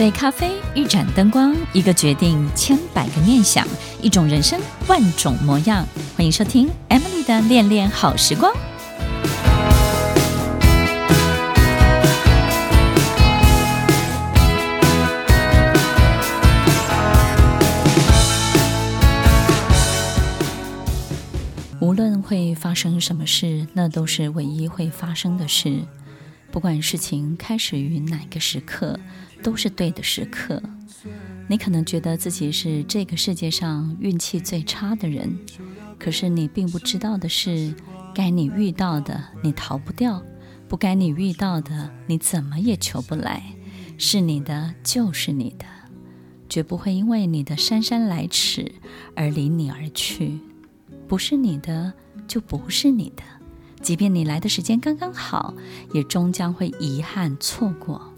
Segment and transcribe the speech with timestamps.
[0.00, 3.68] 一杯咖啡，一盏灯光，一个决定，千百个念想，
[4.00, 5.86] 一种人生，万种模样。
[6.16, 8.50] 欢迎收听 Emily 的恋恋好时光。
[21.78, 25.82] 无论会发生什么事，那都是唯一会发生的事。
[26.50, 28.98] 不管事情开始于哪个时刻，
[29.42, 30.62] 都是对的时刻。
[31.48, 35.36] 你可能觉得自己是这个世界上运气最差的人，
[35.98, 37.74] 可是你并不知道的是，
[38.14, 40.22] 该你遇到的你逃不掉，
[40.68, 43.42] 不该你遇到的你怎么也求不来。
[43.98, 45.66] 是你的就是你的，
[46.48, 48.72] 绝不会因为你的姗姗来迟
[49.14, 50.38] 而离你而去。
[51.06, 51.92] 不是你的
[52.28, 53.22] 就不是你的。
[53.82, 55.54] 即便你来的时间刚刚好，
[55.92, 58.09] 也终将会遗憾错过。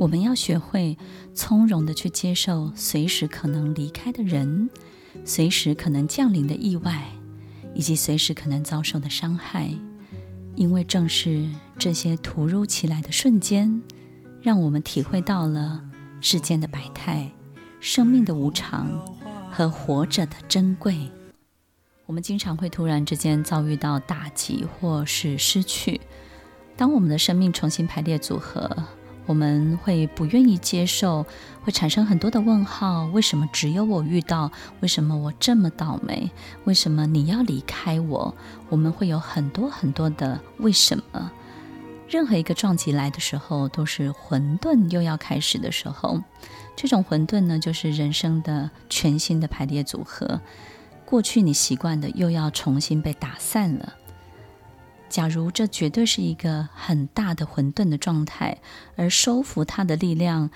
[0.00, 0.96] 我们要学会
[1.34, 4.70] 从容地去接受随时可能离开的人，
[5.26, 7.06] 随时可能降临的意外，
[7.74, 9.68] 以及随时可能遭受的伤害。
[10.56, 11.46] 因为正是
[11.78, 13.82] 这些突如其来的瞬间，
[14.40, 15.84] 让我们体会到了
[16.22, 17.30] 世间的百态、
[17.78, 18.88] 生命的无常
[19.50, 20.96] 和活着的珍贵。
[22.06, 26.00] 我们经常会突然之间遭遇到打击或是失去。
[26.74, 28.74] 当我们的生命重新排列组合，
[29.26, 31.24] 我们会不愿意接受，
[31.62, 34.50] 会产生很多的问号：为什么只有我遇到？
[34.80, 36.30] 为什么我这么倒霉？
[36.64, 38.34] 为什么你要离开我？
[38.68, 41.30] 我们会有很多很多的为什么。
[42.08, 46.20] 任何一个撞击来的时候，都是混沌又要开始的时候。
[46.74, 50.40] 这种混沌呢，就是人生的全新的排列组合。
[51.04, 53.94] 过去你习惯的又要重新被打散了。
[55.10, 58.58] 假如这绝对是一个很大的混沌的状态，
[58.96, 60.48] 而收服它的力量，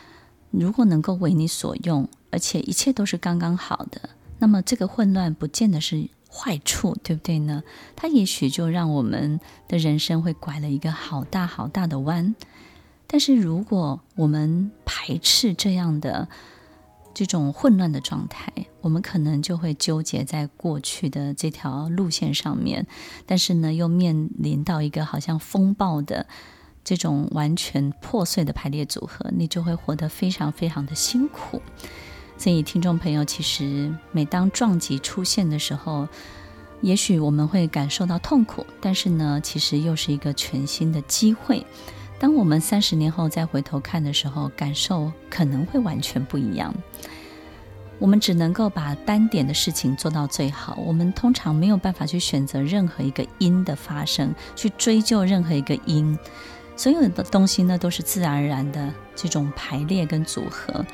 [0.53, 7.65] 如果能够为你所用，而且一切都是刚刚好的，那么这个混乱不见得是坏处，对不对呢？
[7.97, 12.35] 它也许就让我们的人生会拐了一个好大好大的弯。
[13.07, 16.29] 但是如果我们排斥这样的，
[17.15, 22.87] 这种混乱的状态，我们可能就会纠结在过去的这条路线上面，
[23.25, 26.27] 但是呢，又面临到一个好像风暴的
[26.83, 31.63] 这种完全破碎的排列组合，你就会活得非常非常的辛苦。
[32.37, 36.09] 所以，听众朋友，其实每当撞击出现的时候，
[36.81, 41.65] 也许我们会感受到痛苦，但是呢，其实又是一个全新的机会。
[42.19, 46.75] 当我们三十年后再回头看的时候，感受可能会完全不一样。
[47.99, 50.77] 我们只能够把单点的事情做到最好。
[50.85, 56.19] 我们通常没有办法去选择任何一个因的发生，去追究任何一个因。
[56.77, 60.85] 所有的东西呢，都是自然而然的这种排列跟组合。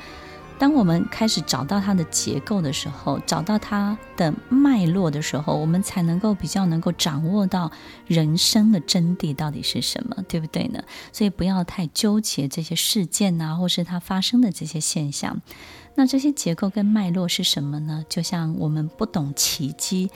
[0.61, 7.71] 当我们开始找到它的结构的时候，找到它的脉络的时候，我们才能够比较能够掌握到
[8.05, 10.83] 人生的真谛到底是什么，对不对呢？
[11.11, 15.41] 所以不要太纠结这些事件啊，或是它发生的这些现象。
[15.95, 18.05] 那这些结构跟脉络是什么呢？
[18.07, 20.11] 就像我们不懂奇迹。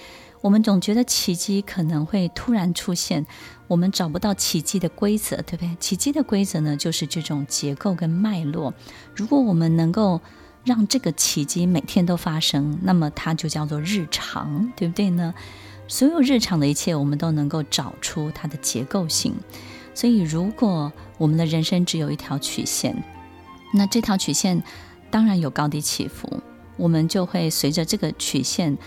[0.46, 3.26] 我们总觉得奇迹可能会突然出现，
[3.68, 5.76] 我们找不到奇迹的规则，对不对？
[5.80, 8.72] 奇迹的规则呢，就是这种结构跟脉络。
[9.16, 10.22] 如果我们能够
[10.64, 15.34] 让这个奇迹每天都发生，那么它就叫做日常，对不对呢？
[15.88, 19.34] 所有日常的一切，我们都能够找出它的结构性。
[19.96, 23.04] 所以，如果我们的人生只有一条曲线，
[23.74, 24.62] 那这条曲线
[25.10, 26.40] 当然有高低起伏，
[26.78, 28.78] 我们就会随着这个曲线。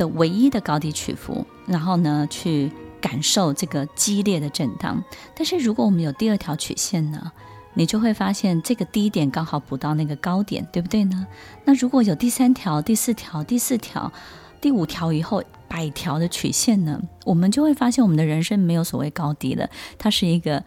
[0.00, 2.72] 的唯一的高低起伏，然后呢，去
[3.02, 5.04] 感受这个激烈的震荡。
[5.36, 7.30] 但是如果我们有第二条曲线呢，
[7.74, 11.26] 你就会发现这个低点刚好补到那个高点，对不对呢？
[11.66, 14.10] 那如果有第三条、第四条、第四条、
[14.58, 19.68] 第五条以后百条的曲线呢，我们就会发现我们的人生没有所谓高低了，
[19.98, 20.64] 它是一个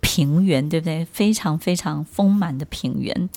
[0.00, 1.04] 平原，对不对？
[1.04, 3.30] 非常非常丰满的平原。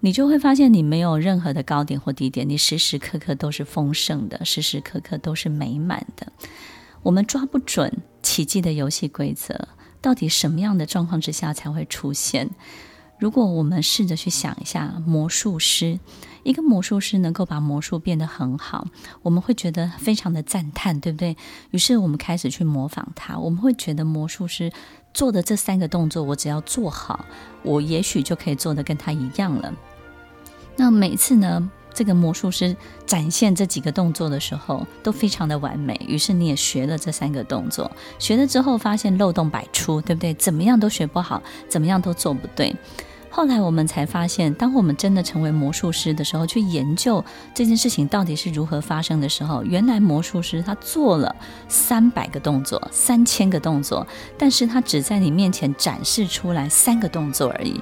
[0.00, 6.32] 你就会发现，你没有任何的高点或低点，你时时刻刻都是丰盛的，时时刻刻都是美满的。
[7.02, 9.68] 我们抓不准奇迹的游戏规则，
[10.00, 12.50] 到底什么样的状况之下才会出现？
[13.18, 16.00] 如果我们试着去想一下，魔术师，
[16.42, 18.86] 一个魔术师能够把魔术变得很好，
[19.20, 21.36] 我们会觉得非常的赞叹，对不对？
[21.70, 24.72] 于是我们开始去模仿他，我们会觉得魔术师
[25.12, 27.26] 做的这三个动作，我只要做好，
[27.62, 29.74] 我也许就可以做得跟他一样了。
[30.80, 32.74] 那每次呢，这个魔术师
[33.04, 35.94] 展现这几个动作的时候，都非常的完美。
[36.08, 40.32] 于是你也学了这三个动作，学了之后发现漏洞百出，对不对？
[40.32, 42.74] 怎么样都学不好，怎么样都做不对。
[43.28, 47.22] 后来我们才发现，当我们真的成为魔术师的时候，去研究
[47.54, 51.36] 这件事情到底是如何发生的时候，原来魔术师他做了
[51.68, 54.06] 三百个动作、三千个动作，
[54.38, 57.78] 但是他只在你面前展示出来三个动作而已。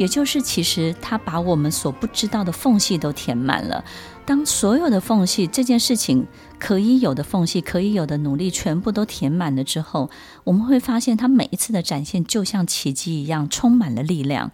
[0.00, 3.84] 也就是，其实他把我们所不知道的缝隙都填满了。
[4.24, 6.26] 当所有的缝隙，这件事情
[6.58, 10.08] 可以有的缝隙，可以有的努力，全部都填满了之后，
[10.44, 14.50] 我们会发现，他每一次的展现就像奇迹一样，充满了力量。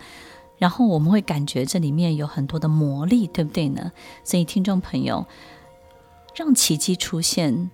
[0.59, 3.93] 然后我们会感觉这里面有很多的魔力，对不对呢？
[4.25, 5.27] 所以听众朋友，
[6.35, 7.71] 让奇迹出现，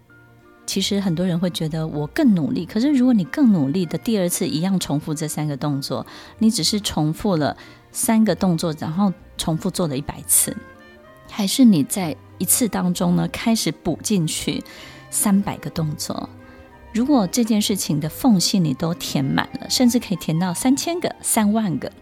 [0.73, 2.65] 其实很多人会觉得我更努力。
[2.65, 6.07] 可是如果你更努力的第二次一样重复这三个动作，
[6.39, 7.55] 你只是重复了
[7.91, 10.57] 三个动作，然后重复做了一百次，
[11.29, 14.65] 还是你在一次当中呢开始补进去
[15.11, 16.27] 三百个动作？
[16.95, 21.93] 如果这件事情的缝隙你都填满了，甚至可以填到三千个、三万个。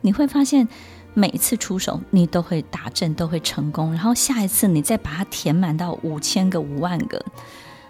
[0.00, 0.66] 你会发现，
[1.12, 3.92] 每一次出手你都会打阵，都会成功。
[3.92, 7.22] 然后下一次你再把它填满到五千个、五万个，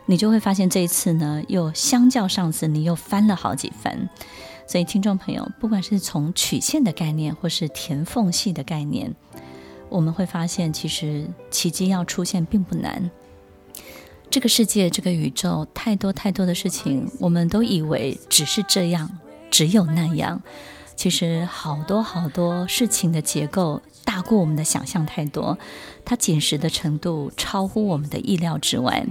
[0.06, 4.08] 你就会发现这一次呢，又相较上次你又翻了好几番。
[4.68, 9.14] 所以，听众朋友，不管是从曲线的概念，或是填缝隙的概念，
[9.88, 13.10] 我们会发现，其实奇迹要出现并不难。
[14.28, 19.18] 这个世界，这个宇宙，太多太多的事情，我们都以为只是这样，
[19.50, 20.42] 只有那样。
[20.96, 25.58] 其实好多好多事情的结构大过我们的想象太多，
[26.04, 29.04] 它紧实的程度超乎我们的意料之外。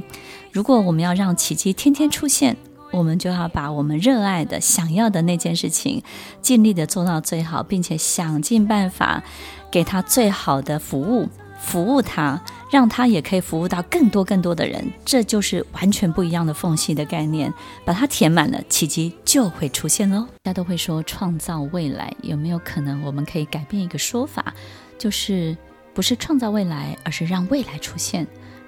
[0.52, 2.56] 如果我们要让奇迹天天出现，
[2.92, 6.02] 我们就要把我们热爱的、想要的那件事情
[6.42, 9.22] 尽力的做到最好，并且想尽办法
[9.70, 11.28] 给他最好的服务。
[11.58, 12.40] 服务他，
[12.70, 17.52] 让他也可以服务到更多更多的人，这就是完全不一样的缝隙的概念，
[17.84, 20.28] 把它填满了，奇迹就会出现喽。
[20.44, 24.54] 大家都会说创造未来，有没有可能我们可以改变一个说法，
[24.98, 25.56] 就是
[25.94, 28.26] 不是创造未来，而是让未来出现，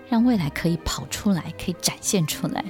[0.09, 2.63] 让未来可以跑出来，可以展现出来。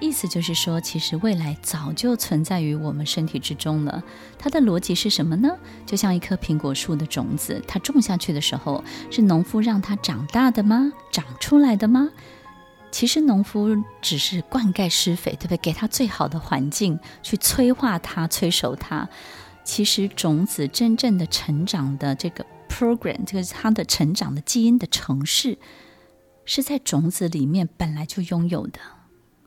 [0.00, 4.02] 意思就是说，其实未来早就存在于我们身体之中了。
[4.38, 5.50] 它的逻辑是什么呢？
[5.84, 10.90] 就像一棵苹果树的种子，它种下去的时候，是农夫让它长大的吗？
[11.12, 12.08] 长出来的吗？
[12.90, 15.58] 其实农夫只是灌溉施肥，对不对？
[15.58, 19.06] 给它最好的环境，去催化它、催熟它。
[19.64, 25.58] 其实种子真正的成长的这个 program，这个是它的成长的基因的城市，
[26.44, 28.78] 是在种子里面本来就拥有的。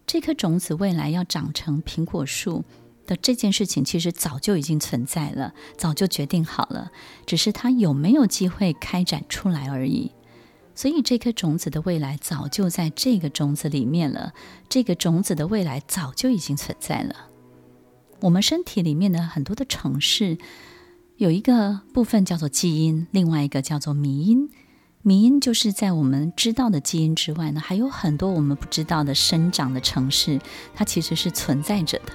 [0.05, 2.65] 这颗种子未来要长成苹果树
[3.07, 6.91] 的这件事情，其实早就已经存在了，早就决定好了，
[7.25, 10.11] 只是它有没有机会开展出来而已。
[10.75, 14.33] 所以，这颗种子的未来早就在这个种子里面了，
[14.67, 17.29] 这个种子的未来早就已经存在了。
[18.21, 20.37] 我们身体里面的很多的城市，
[21.23, 24.49] 有一个部分叫做基因，另外一个叫做迷因。
[25.03, 30.37] 迷因就是在我们知道的基因之外呢，还有很多我们不知道的生长的城市，
[30.75, 32.11] 它其实是存在着的。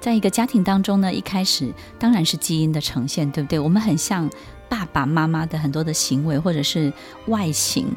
[0.00, 3.58] 在一个家庭当中呢，一开始当然是基因的呈现，对不对？
[3.58, 4.30] 我们很像
[4.68, 6.92] 爸爸妈妈的很多的行为或者是
[7.26, 7.88] 外形，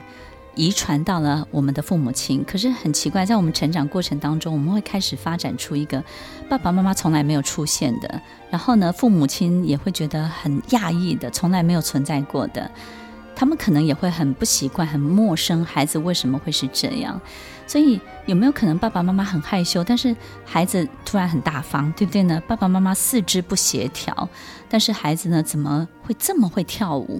[0.55, 2.43] 遗传到了我们的父母亲。
[2.45, 6.03] 可是很奇怪，在我们成长过程当中，我们会开始发展出一个
[6.49, 12.69] 爸爸妈妈从来没有出现的，然后呢，父母亲也会觉得很讶异的，从来没有存在过的。
[13.35, 17.19] 他们可能也会很不习惯、很陌生，孩子为什么会是这样？
[17.65, 22.41] 所以有没有可能爸爸妈妈很害羞，但是孩子突然很大方，对不对呢？
[22.47, 24.29] 爸爸妈妈四肢不协调，
[24.69, 27.19] 但是孩子呢，怎么会这么会跳舞？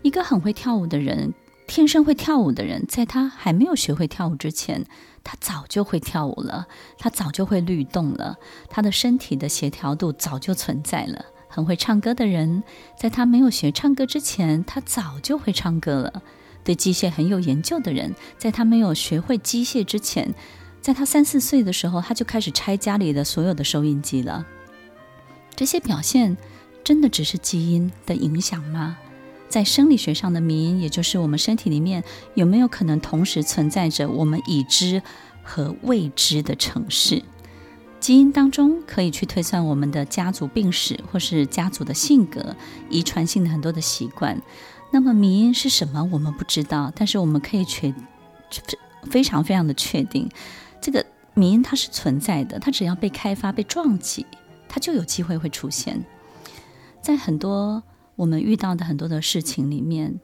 [0.00, 1.34] 一个很会跳舞的人，
[1.66, 4.84] 天生会跳舞的人，在他还没有学会跳舞之前，
[5.24, 6.66] 他早就会跳舞了，
[6.98, 8.36] 他早就会律动了，
[8.68, 11.24] 他的身体的协调度早就存在了。
[11.48, 12.62] 很会唱歌的人，
[12.98, 16.22] 在他没有学唱歌之前，他早就会唱歌了。
[16.64, 20.34] 对机械很有研究的人，在他没有学会机械之前，
[20.80, 24.44] 在他三四岁的时候，他就开始拆家里的所有的收音机了。
[25.54, 26.36] 这些表现
[26.82, 28.98] 真的只是基因的影响吗？
[29.48, 32.02] 在生理学上的迷因，也就是我们身体里面
[32.34, 35.02] 有没有可能同时存在着我们已知
[35.42, 37.22] 和未知的城市？
[38.00, 42.54] 基因当中可以去推算我们的家族病史，或是家族的性格、
[42.90, 44.42] 遗传性的很多的习惯。
[44.90, 46.06] 那么迷因是什么？
[46.12, 47.94] 我们不知道，但是我们可以确
[49.10, 50.28] 非常非常的确定，
[50.80, 52.58] 这个迷因它是存在的。
[52.58, 54.26] 它只要被开发、被撞击，
[54.68, 56.04] 它就有机会会出现。
[57.00, 57.82] 在很多
[58.16, 60.20] 我们遇到的很多的事情里面，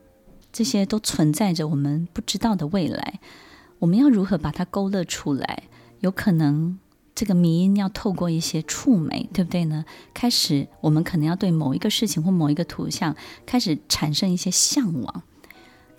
[0.53, 3.21] 这些都存在着我们不知道的未来。
[3.79, 5.65] 我们要如何把它勾勒出来？
[6.01, 6.79] 有可能。
[7.13, 9.85] 这个迷因要透过一些触媒，对不对呢？
[10.15, 15.23] 开始，我们可能要对某一个事情或某一个图像开始产生一些向往。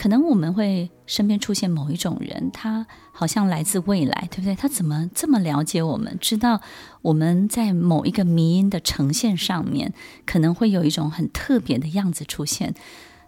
[0.01, 4.55] 可能我们会身边出现某一种人，他好像来自未来，对不对？
[4.55, 6.17] 他怎么这么了解我们？
[6.19, 6.59] 知道
[7.03, 9.93] 我们在某一个迷因的呈现上面，
[10.25, 12.73] 可能会有一种很特别的样子出现。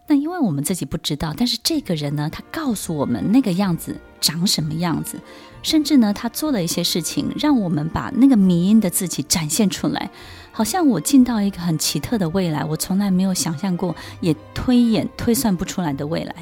[0.07, 5.19] 那因为我们自己不知道，但是这个人呢，他告诉我们那个样子长什么样子。
[5.61, 10.09] 甚至呢，他做了一些事情，让我们把那个迷因的自己展现出来，
[10.51, 16.35] 好像我进到一个很奇特的未来，我从来没有想象过，也推演推算不出来的未来。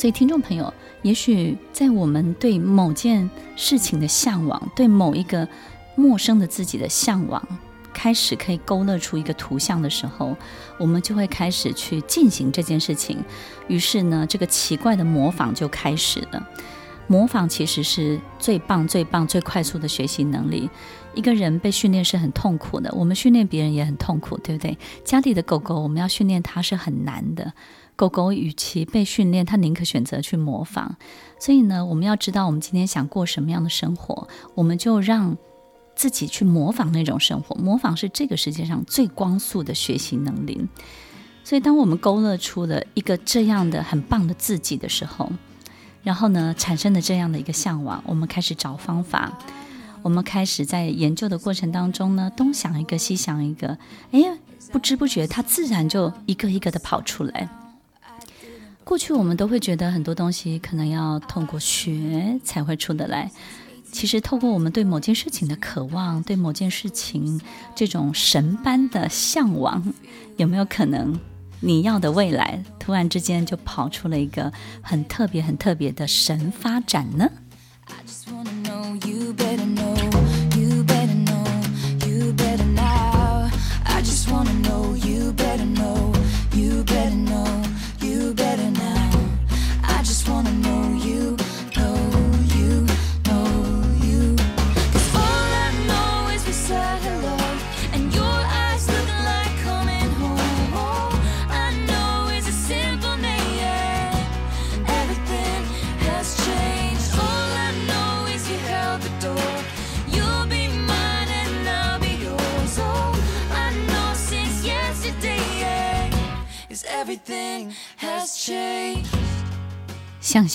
[0.00, 5.46] 所以，听众朋友，也许在我们对某件事情的向往，对某一个
[5.94, 7.46] 陌生的自己的向往，
[7.92, 10.34] 开始可以勾勒出一个图像的时候，
[10.78, 13.22] 我们就会开始去进行这件事情。
[13.68, 16.48] 于是呢，这个奇怪的模仿就开始了。
[17.06, 20.70] 模仿其实是最棒、最棒、最快速的学习能力。
[21.12, 24.78] 一个人被训练是很痛苦的，我们训练别人也很痛苦，对不对？
[25.04, 27.52] 家里的狗狗，我们要训练它是很难的。
[28.00, 30.96] 狗狗与其被训练，它宁可选择去模仿。
[31.38, 35.36] 所以呢，我们要知道我们今天想过什么样的生活，我们就让
[35.94, 37.54] 自己去模仿那种生活。
[37.56, 40.66] 模仿是这个世界上最光速的学习能力。
[41.44, 45.30] 所以，当我们勾勒出了一个这样的很棒的自己的时候，
[46.02, 49.38] 然后呢，产生了这样的一个向往，我们开始找方法，
[50.00, 53.76] 我们开始在研究的过程当中呢，东想一个，西想一个，
[54.12, 54.32] 哎呀，
[54.72, 57.46] 不知不觉它自然就一个一个的跑出来。
[58.90, 63.30] 过去我们都会觉得很多东西可能要通过学才会出得来，
[63.92, 67.40] 其实透过我们对某件事情的渴望，对某件事情
[67.76, 69.80] 这种神般的向往，
[70.38, 71.16] 有没有可能？
[71.60, 77.30] 你要的未来，突然之间就跑出了一个很特别、很特别的神发展呢？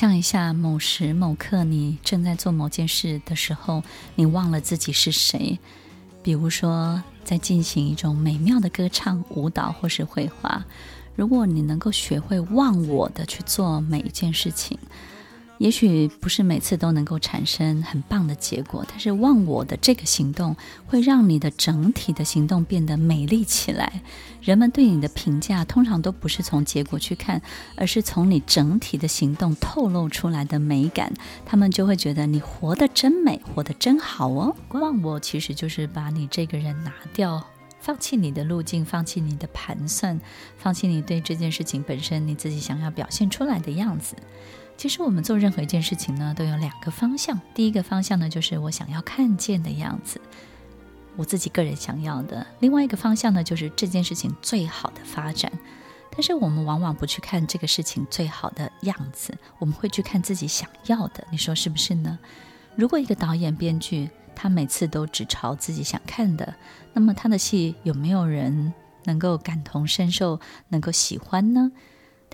[0.05, 3.81] 象一下，某时某刻你正在做某件事的时候，
[4.13, 5.57] 你忘了自己是谁。
[6.21, 10.63] 比如说，在进行一种美妙的歌唱、舞蹈或是绘画。
[11.15, 14.77] 如果你能够学会忘我的去做每一件事情。
[15.57, 24.01] 也许不是每次都能够产生很棒的结果，但是忘我的这个行动会让你的整体的行动变得美丽起来。
[24.41, 27.41] 人们对你的评价通常都不是从结果去看，
[27.75, 31.12] 而是从你整体的行动透露出来的美感。
[31.45, 34.55] 他们就会觉得你活得真美，活得真好哦。
[34.71, 37.43] 忘我其实就是把你这个人拿掉，
[37.79, 40.19] 放弃你的路径，放弃你的盘算，
[40.57, 44.15] 放弃你对这件事情本身你自己想要表现出来的样子。
[44.77, 47.39] 其实我们做任何一件事情呢，都有两个方向。
[47.53, 50.20] 第一个方向呢，就是我想要看见的样子，
[51.15, 55.51] 我自己个人想要的；另外一个方向呢，就是这件事情最好的发展。
[56.12, 61.25] 但是我们往往不去看这个事情最好的样子，我们会去看自己想要的。
[61.32, 62.20] 你说是不是呢？
[62.75, 66.53] 如果一个导演、编剧他每次都只朝自己想看的，
[66.94, 68.74] 那么他的戏有没有人
[69.05, 70.39] 能够感同身受，
[70.70, 71.72] 能够喜欢呢？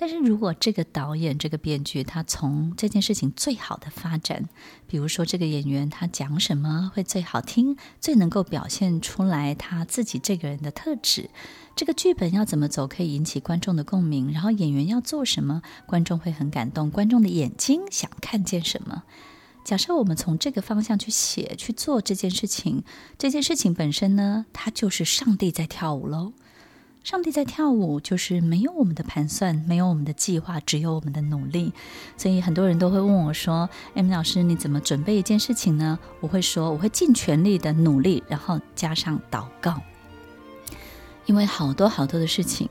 [0.02, 4.50] 但是如果这个导演、这个编剧，他从这件事情最好的发展，
[4.88, 11.30] 比如说这个演员他讲什么会最好听，最能够表现出来他自己这个人的特质，
[11.76, 19.04] 这个剧本要怎么走可以引起观众的共鸣，然后演员要做什么，观众会很感动，观众的眼睛想看见什么。
[19.64, 22.84] 假设我们从这个方向去写、去做这件事情，
[23.20, 26.34] 这件事情本身呢，它就是上帝在跳舞喽。
[27.04, 31.74] 上帝在跳舞，就是没有我们的盘算，没有我们的计划，只有我们的努力。
[32.16, 39.82] 所以很多人都会问我说：“Amy 老师，你怎么准备一件事情呢？”我会说：“我会尽全力的努力，然后加上祷告，
[41.26, 42.70] 因为好多好多的事情。”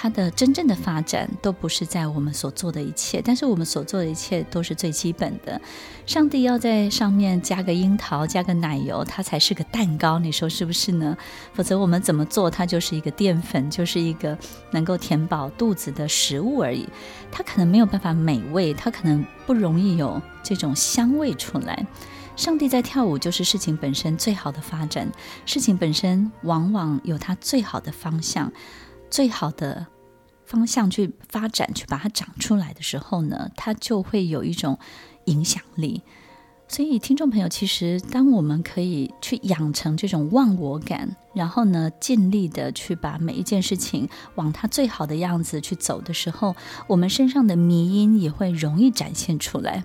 [0.00, 5.60] 它的真正的发展都不是在我们所做的一切，但是我们所做的一切都是最基本的。
[6.06, 11.18] 上帝要在上面加个樱桃，加个奶油，它才是个蛋糕，你说是不是呢？
[11.52, 14.38] 否则我们怎么做，它就是一个淀粉，就是一个
[14.70, 16.88] 能够填饱肚子的食物而已。
[17.32, 21.84] 它可能没有办法美味，它可能不容易有这种香味出来。
[22.36, 25.10] 上帝在跳舞，就是事情本身最好的发展。
[25.44, 28.52] 事情本身往往有它最好的方向，
[29.10, 29.86] 最好的
[30.44, 34.78] 方向去发展，去把它长出来的时候呢，它就会有一种
[35.26, 36.02] 影响力。
[36.70, 46.54] 所以，听众朋友，其实当我们可以去养成这种忘我感，然后呢，尽力的去把每一件事情往它最好的样子去走的时候，
[46.86, 49.82] 我们身上的迷因也会容易展现出来。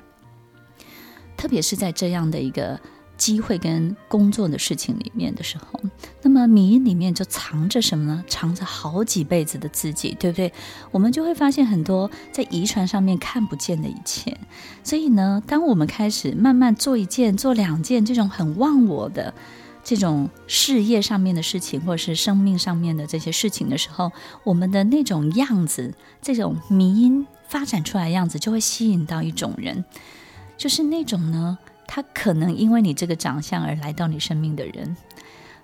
[1.37, 2.77] 特别是在这样的一个
[3.23, 5.79] 机会跟工作的事情里面的时候，
[6.23, 8.21] 那么迷因里面就藏着什么呢？
[8.27, 10.51] 藏着好几辈子的自己，对不对？
[10.91, 14.37] 我们就会发现很多在遗传上面看不见的一切。
[14.83, 19.33] 所以呢，当我们开始慢慢做一件、做两件这种很忘我的
[19.85, 24.11] 这种事业上面的事情，或者是生命上面的这些事情的时候，
[24.43, 29.85] 我们的那种样子，这种迷因发展出来的样子，就会吸引到一种人，
[30.57, 31.57] 就是那种呢。
[31.87, 34.95] 他可能因为你这个长相而来到你生命的人，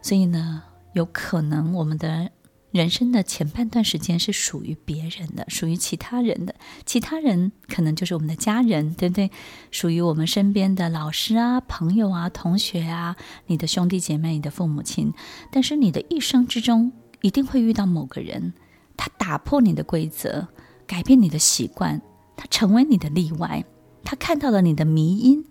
[0.01, 2.29] 所以呢，有可能我们的
[2.71, 6.53] 人生的前半段时间是属于别人的，属于其他人的。
[6.85, 9.31] 其他人可能就是我们的家人，对不对？
[9.71, 13.15] 属于我们身边的老师啊、朋友啊、同学啊、
[13.47, 15.11] 你的兄弟姐妹、你的父母亲。
[15.51, 18.53] 但是你的一生之中，一定会遇到某个人，
[18.95, 20.47] 他打破你的规则，
[20.85, 21.99] 改变你的习惯，
[22.37, 23.65] 他成为你的例外，
[24.03, 25.43] 他看到了你的迷因。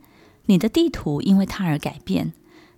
[0.49, 2.33] 你的地图因为它而改变，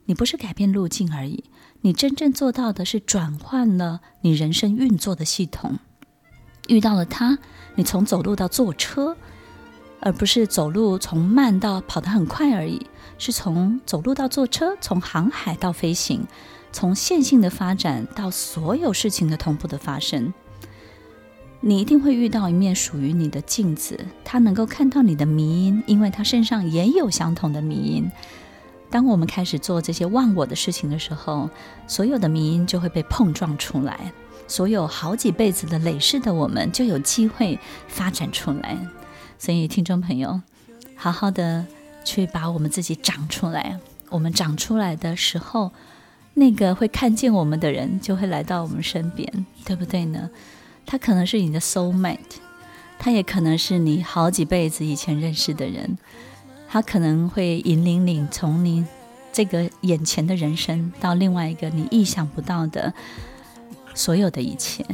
[0.07, 1.45] 你不是改变路径而已，
[1.83, 5.79] 你真正做到的是转换了你人生运作的系统。
[6.67, 7.39] 遇到了它，
[7.77, 9.17] 你从走路到坐车，
[10.01, 12.85] 而不是走路从慢到跑得很快而已，
[13.19, 16.27] 是从走路到坐车，从航海到飞行，
[16.73, 20.35] 从线性的发展到所有事情的同步的发生。
[21.63, 28.11] 你一定会遇到一面属于你的镜子，它能够看到你的迷因，因为它身上也有相同的迷因。
[28.89, 31.51] 当我们开始做这些忘我的事情的时候，
[31.87, 34.13] 所有的迷因就会被碰撞出来，
[34.49, 38.79] 所有好几辈子的累世的我们就有机会发展出来。
[39.39, 40.41] 所以，听众朋友，
[40.97, 41.67] 好好的
[42.05, 43.79] 去把我们自己长出来。
[44.09, 45.73] 我们长出来的时候，
[46.35, 50.31] 那个会看见我们的人就会来到我们身边，对不对呢？
[50.87, 52.19] 他可能是你的 soul mate，
[52.99, 55.97] 他也可能是你好几辈子以前认识的人，
[56.69, 58.85] 他可能会引领你从你
[59.33, 62.93] 这个眼前的人生到另外一个你意想不到的
[63.95, 64.85] 所有的一切。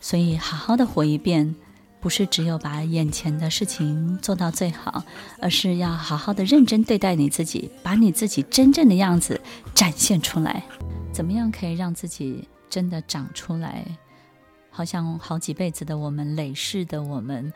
[0.00, 1.56] 所以，好好的活一遍，
[2.00, 5.02] 不是只有把眼前的事情做到最好，
[5.40, 9.40] 而是要好好的认真对待你自己，把你自己真正的样子
[9.74, 10.62] 展现出来。
[11.12, 13.84] 怎么样可以让自己真的长出来？
[14.76, 17.50] 好像好几辈子的我们，累世的我们，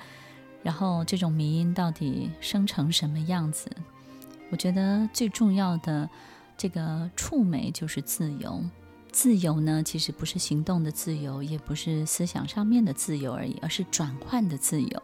[0.62, 3.70] 然后这种迷因到底生成什么样子？
[4.50, 6.08] 我觉得最重要的
[6.56, 8.64] 这个触媒就是自由。
[9.12, 15.02] 自由呢，其实不是行动的自由，也不是思想上面的自由而已，而是转换的自由。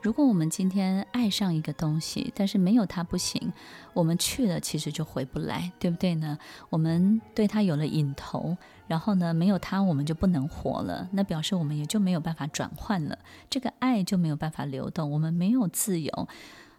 [0.00, 3.52] 如果我们今天爱上一个东西，但是没有它不行，
[3.94, 6.38] 我们去了其实就回不来，对不对呢？
[6.70, 8.56] 我们对它有了瘾头，
[8.86, 13.18] 然后呢，没有它我们就不能活了，那表示我们也就没有办法转换了，
[13.50, 16.28] 这个爱就没有办法流动，我们没有自由。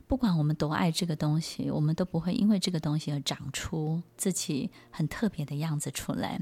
[0.08, 6.40] 不管我们多爱这个东西，我们都不会因为这个东西而长出自己很特别的样子出来。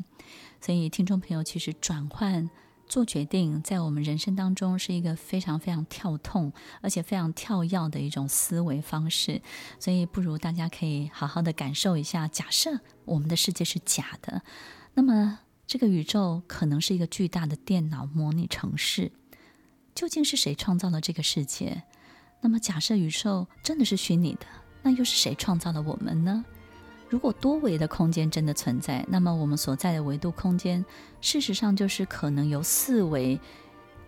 [0.62, 2.50] 所以，听众朋友，其实转换。
[2.88, 9.42] 做决定，在我们人生当中是一个非常非常跳痛，而且非常跳跃的一种思维方式。
[9.80, 14.42] 所以，不如大家可以好好的感受一下：假设我们的世界是假的，
[14.94, 19.12] 那么这个宇宙可能是一个巨大的电脑模拟城市。
[19.94, 21.84] 究竟是谁创造了这个世界？
[22.42, 24.46] 那么，假设宇宙真的是虚拟的，
[24.84, 26.46] 那又是谁创造了我们呢？
[27.10, 30.84] 如果多维的空间真的存在，那么我们所在的维度空间，
[31.22, 33.40] 事实上就是可能由四维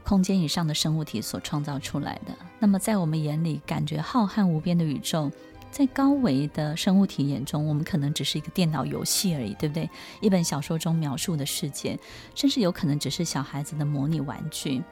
[0.04, 2.34] 空间以上的生物体所创造出来的。
[2.60, 5.32] 那么在我们眼里，感觉浩瀚无边的宇宙，
[5.72, 9.90] 在高维的生物体眼中，我们可能只是一个电脑游戏而已，对不对？
[10.20, 11.98] 一本小说中描述的世界，
[12.36, 14.84] 甚至有可能只是小孩子的模拟玩具。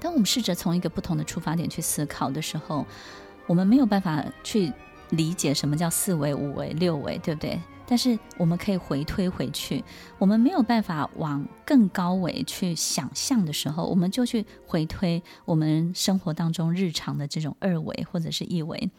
[0.00, 2.84] 当我们试着从一个不同的出发点去思考的时候，
[3.46, 4.72] 我们没有办法去。
[5.10, 7.60] 理解什么叫四维、五维、六维，对不对？
[7.88, 9.84] 但是我们可以回推回去，
[10.18, 18.90] 我们没有办法往更高维去想象的时候，我们就去回推我们生活当中日常的这种二维或者是一维。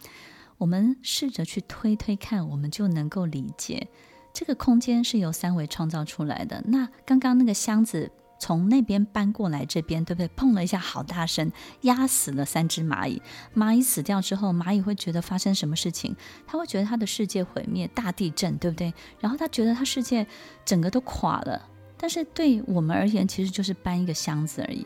[0.57, 3.89] 我们试着去推推看，我们就能够理解
[4.33, 6.63] 这个空间是由三维创造出来的。
[6.67, 10.27] 那刚刚那个箱子从那边搬过来这边，对不对？
[10.29, 13.21] 碰了一下，好大声，压死了三只蚂蚁。
[13.55, 16.15] 蚂蚁死掉之后，蚂蚁会觉得发生什么事情？
[16.45, 18.93] 他会觉得他的世界毁灭，大地震，对不对？
[19.19, 20.25] 然后他觉得他世界
[20.65, 21.67] 整个都垮了。
[21.97, 24.85] 但是对我们而言，其实就是搬一个箱子而已。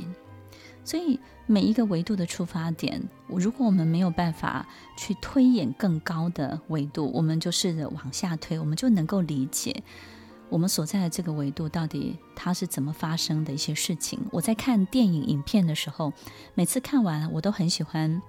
[0.84, 4.66] 所以每一个维度的出发点，如果我们没有办法
[4.98, 9.84] 去推演更高的维度，我们就试着往下推，我们就能够理解。
[10.52, 14.20] 我们所在的这个维度到底它是怎么发生的一些事情？
[14.32, 16.12] 我在看电影影片的时候，
[16.56, 18.22] 每次看完我都很喜欢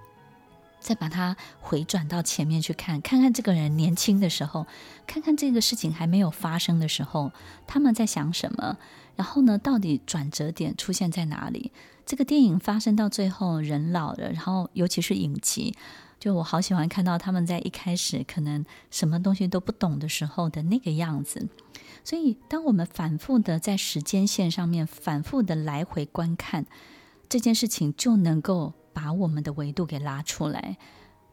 [0.79, 4.65] 再把它回转到前面去看，看看这个人年轻的时候，
[5.05, 7.33] 看看这个事情还没有发生的时候，
[7.67, 8.77] 他们在想什么？
[9.17, 11.73] 然后呢，到底转折点出现在哪里？
[12.05, 15.75] 这个电影发生到最后，人老了，然后尤其是影集，
[16.21, 21.49] 就我好喜欢看到他们在一开始可能什么东西都不懂的时候的那个样子。
[22.03, 26.65] 所以，当我们反复的在时间线上面反复的来回观看
[27.29, 30.77] 这件事情，就能够把我们的维度给拉出来，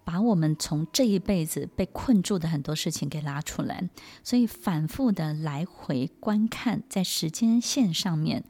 [0.05, 3.91] 把我们从这一辈子被困住的很多事情给拉出来。
[4.23, 8.45] 所以，反复的来回观看，在时间线上面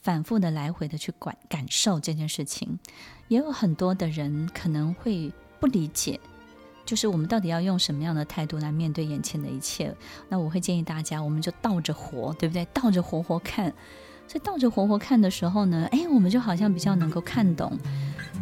[0.00, 2.78] 反复的来回的去感感受这件事情，
[3.28, 6.20] 也有很多的人可能会不理解。
[6.86, 9.94] 就是我们到底要用什么样的态度来面对眼前的一切？
[10.30, 12.66] 那我会建议大家，我们就倒着活，对不对？
[12.72, 13.70] 倒着活活看。
[14.28, 17.78] 所以倒着活活看的时候呢，哎，我们就好像比较能够看懂，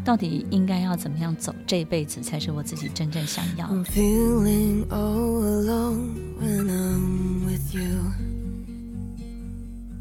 [0.03, 3.67] 到底应该要怎么样走，这一辈子才是我自己真正想要。
[3.67, 8.34] I'm feeling all alone when I'm with you.